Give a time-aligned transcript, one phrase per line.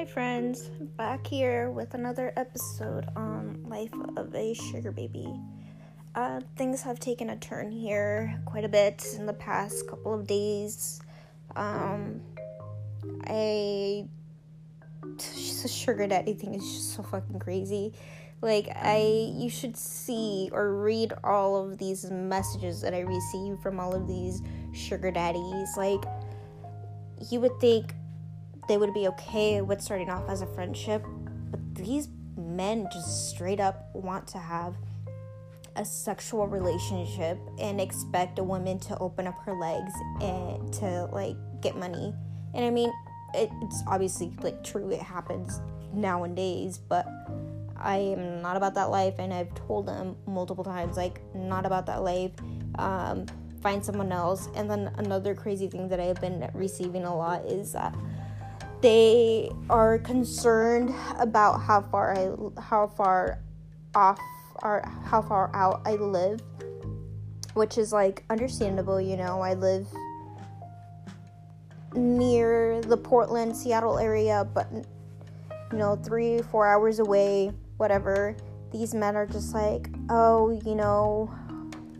[0.00, 0.70] Hi, friends.
[0.96, 5.28] Back here with another episode on Life of a Sugar Baby.
[6.14, 10.26] Uh, things have taken a turn here quite a bit in the past couple of
[10.26, 11.02] days.
[11.54, 12.22] Um,
[13.26, 14.06] I.
[15.68, 17.92] Sugar daddy thing is just so fucking crazy.
[18.40, 19.30] Like, I.
[19.36, 24.08] You should see or read all of these messages that I receive from all of
[24.08, 24.40] these
[24.72, 25.76] sugar daddies.
[25.76, 26.06] Like,
[27.30, 27.92] you would think
[28.70, 31.04] they would be okay with starting off as a friendship,
[31.50, 32.06] but these
[32.36, 34.76] men just straight up want to have
[35.74, 41.34] a sexual relationship and expect a woman to open up her legs and to like
[41.60, 42.14] get money.
[42.54, 42.92] And I mean,
[43.34, 45.60] it, it's obviously like true, it happens
[45.92, 47.08] nowadays, but
[47.76, 51.86] I am not about that life, and I've told them multiple times, like, not about
[51.86, 52.32] that life.
[52.78, 53.26] Um,
[53.62, 54.48] find someone else.
[54.54, 57.94] And then another crazy thing that I've been receiving a lot is that
[58.80, 63.40] they are concerned about how far I how far
[63.94, 64.20] off
[64.62, 66.40] or how far out I live,
[67.54, 69.40] which is like understandable, you know.
[69.40, 69.86] I live
[71.94, 78.36] near the Portland, Seattle area, but you know, 3 4 hours away, whatever.
[78.72, 81.30] These men are just like, "Oh, you know,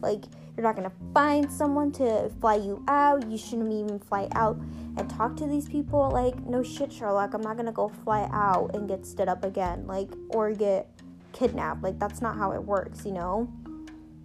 [0.00, 0.24] like
[0.56, 3.28] you're not gonna find someone to fly you out.
[3.28, 4.56] You shouldn't even fly out
[4.96, 6.10] and talk to these people.
[6.10, 7.34] Like, no shit, Sherlock.
[7.34, 10.88] I'm not gonna go fly out and get stood up again, like, or get
[11.32, 11.82] kidnapped.
[11.82, 13.48] Like, that's not how it works, you know?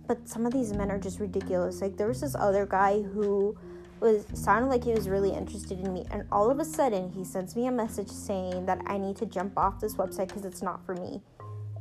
[0.08, 1.82] But some of these men are just ridiculous.
[1.82, 3.58] Like, there was this other guy who
[4.00, 7.24] was sounded like he was really interested in me, and all of a sudden he
[7.24, 10.62] sends me a message saying that I need to jump off this website because it's
[10.62, 11.22] not for me.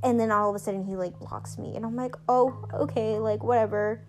[0.03, 3.19] And then all of a sudden he like blocks me, and I'm like, oh, okay,
[3.19, 4.03] like whatever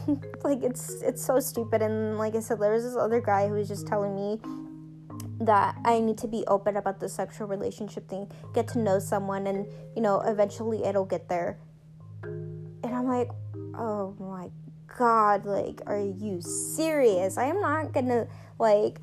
[0.44, 3.54] like it's it's so stupid and like I said there was this other guy who
[3.54, 4.40] was just telling me
[5.40, 9.46] that I need to be open about the sexual relationship thing, get to know someone
[9.46, 11.58] and you know eventually it'll get there.
[12.22, 13.30] And I'm like,
[13.74, 14.50] "Oh my
[14.98, 17.36] god, like are you serious?
[17.38, 19.00] I am not going to like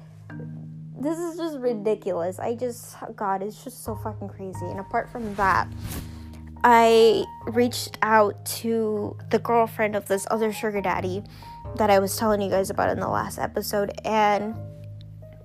[0.99, 2.39] this is just ridiculous.
[2.39, 4.65] I just god, it's just so fucking crazy.
[4.65, 5.67] And apart from that,
[6.63, 11.23] I reached out to the girlfriend of this other sugar daddy
[11.77, 14.55] that I was telling you guys about in the last episode, and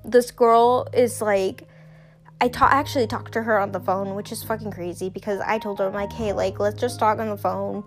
[0.05, 1.69] this girl is like,
[2.41, 5.59] I ta- actually talked to her on the phone, which is fucking crazy because I
[5.59, 7.85] told her, I'm like, hey, like, let's just talk on the phone,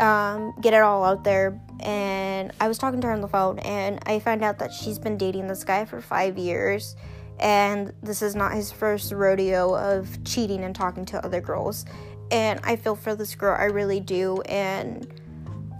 [0.00, 1.60] um, get it all out there.
[1.80, 4.98] And I was talking to her on the phone, and I found out that she's
[4.98, 6.96] been dating this guy for five years,
[7.38, 11.84] and this is not his first rodeo of cheating and talking to other girls
[12.30, 15.06] and I feel for this girl, I really do, and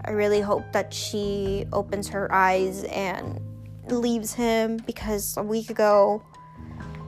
[0.05, 3.39] I really hope that she opens her eyes and
[3.89, 6.21] leaves him because a week ago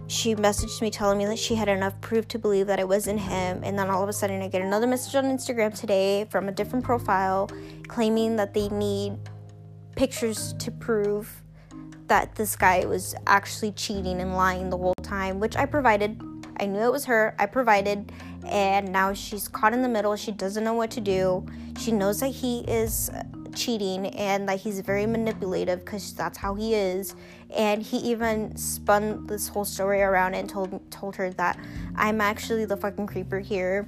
[0.07, 3.19] she messaged me telling me that she had enough proof to believe that it wasn't
[3.19, 6.49] him, and then all of a sudden I get another message on Instagram today from
[6.49, 7.49] a different profile
[7.87, 9.17] claiming that they need
[9.95, 11.41] pictures to prove
[12.07, 16.19] that this guy was actually cheating and lying the whole time, which I provided.
[16.59, 17.35] I knew it was her.
[17.37, 18.11] I provided
[18.49, 20.15] and now she's caught in the middle.
[20.15, 21.45] She doesn't know what to do.
[21.79, 23.09] She knows that he is
[23.55, 27.15] cheating and that he's very manipulative because that's how he is.
[27.55, 31.59] And he even spun this whole story around and told told her that
[31.95, 33.87] I'm actually the fucking creeper here,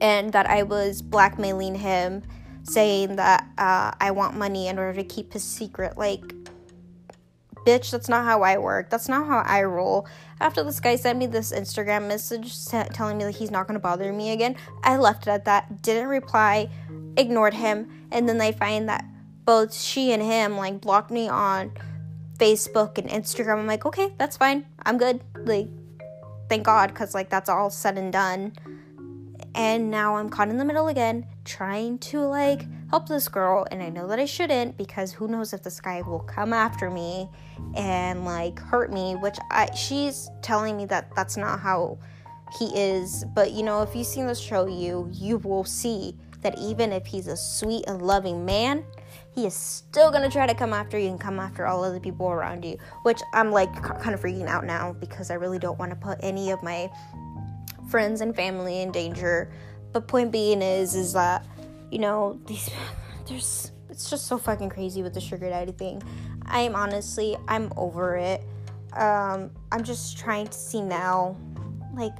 [0.00, 2.22] and that I was blackmailing him,
[2.62, 5.98] saying that uh, I want money in order to keep his secret.
[5.98, 6.22] Like
[7.64, 8.90] bitch, that's not how I work.
[8.90, 10.06] That's not how I roll.
[10.40, 14.12] After this guy sent me this Instagram message telling me that he's not to bother
[14.12, 16.68] me again, I left it at that, didn't reply,
[17.16, 19.04] ignored him, and then they find that
[19.44, 21.72] both she and him like blocked me on
[22.38, 23.58] Facebook and Instagram.
[23.58, 24.66] I'm like, okay, that's fine.
[24.84, 25.22] I'm good.
[25.36, 25.68] Like,
[26.48, 28.52] thank God, because like that's all said and done.
[29.54, 33.82] And now I'm caught in the middle again, trying to like help this girl and
[33.82, 37.28] I know that I shouldn't because who knows if this guy will come after me
[37.74, 41.98] and like hurt me which I she's telling me that that's not how
[42.60, 43.24] he is.
[43.34, 47.04] But you know if you've seen the show you you will see that even if
[47.04, 48.84] he's a sweet and loving man
[49.34, 52.00] he is still gonna try to come after you and come after all of the
[52.00, 55.80] people around you which I'm like kind of freaking out now because I really don't
[55.80, 56.88] want to put any of my
[57.90, 59.52] friends and family in danger.
[59.92, 61.44] But point being is is that
[61.94, 62.68] you know, these
[63.28, 66.02] there's it's just so fucking crazy with the sugar daddy thing.
[66.44, 68.42] I'm honestly I'm over it.
[68.94, 71.36] Um, I'm just trying to see now,
[71.94, 72.16] like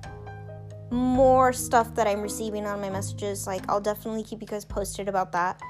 [0.91, 3.49] more stuff that I'm receiving on my messages.
[3.49, 5.61] Like I'll definitely keep you guys posted about that,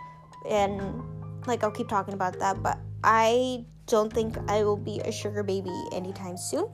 [0.48, 1.02] and
[1.46, 2.62] like I'll keep talking about that.
[2.62, 6.68] But I don't think I will be a sugar baby anytime soon.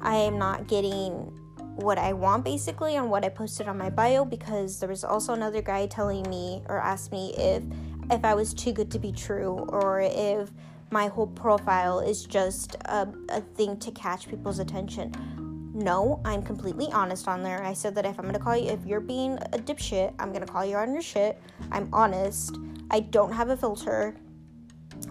[0.00, 1.38] I am not getting
[1.80, 5.32] what I want basically on what I posted on my bio because there was also
[5.32, 7.62] another guy telling me or asked me if
[8.10, 10.50] if I was too good to be true or if
[10.90, 15.12] my whole profile is just a, a thing to catch people's attention.
[15.72, 17.62] No, I'm completely honest on there.
[17.62, 20.46] I said that if I'm gonna call you, if you're being a dipshit, I'm gonna
[20.46, 21.40] call you on your shit.
[21.70, 22.56] I'm honest.
[22.90, 24.16] I don't have a filter.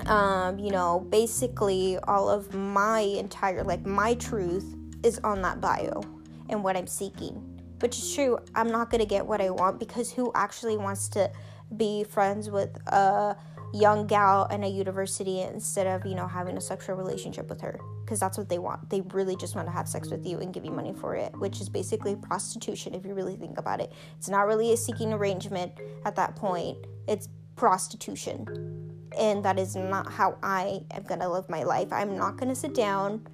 [0.06, 6.19] Um, you know, basically all of my entire, like, my truth is on that bio
[6.50, 7.56] and what I'm seeking.
[7.80, 8.38] Which is true.
[8.56, 11.32] I'm not gonna get what I want because who actually wants to
[11.78, 13.38] be friends with a
[13.74, 17.80] young gal in a university instead of you know having a sexual relationship with her?
[18.04, 18.90] Because that's what they want.
[18.90, 21.34] They really just want to have sex with you and give you money for it
[21.38, 23.94] which is basically prostitution if you really think about it.
[24.18, 25.72] It's not really a seeking arrangement
[26.06, 26.78] at that point.
[27.08, 28.90] It's prostitution.
[29.18, 31.92] And that is not how i am to live my life.
[31.92, 33.26] I'm not to sit down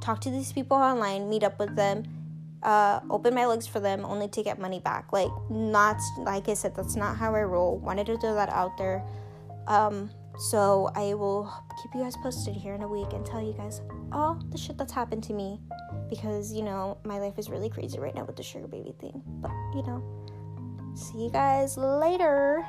[0.00, 2.02] talk to these people online meet up with them
[2.62, 5.12] uh, open my legs for them only to get money back.
[5.12, 7.78] Like, not like I said, that's not how I roll.
[7.78, 9.04] Wanted to throw that out there.
[9.66, 11.52] Um, so I will
[11.82, 14.78] keep you guys posted here in a week and tell you guys all the shit
[14.78, 15.60] that's happened to me
[16.08, 19.22] because you know my life is really crazy right now with the sugar baby thing.
[19.26, 20.02] But you know,
[20.94, 22.64] see you guys later.